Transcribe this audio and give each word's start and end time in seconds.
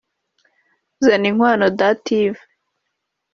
Zaninkwano 1.05 1.65
Dative 1.79 2.39